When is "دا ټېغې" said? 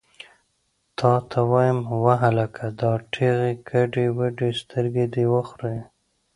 2.79-3.51